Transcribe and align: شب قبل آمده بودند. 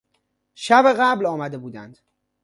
شب 0.55 0.95
قبل 0.99 1.25
آمده 1.25 1.57
بودند. 1.57 1.97